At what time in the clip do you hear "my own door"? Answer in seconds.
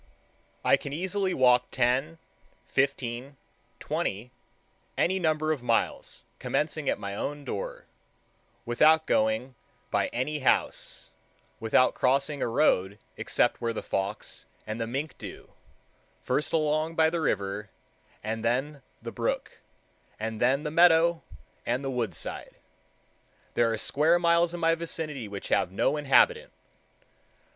6.97-7.85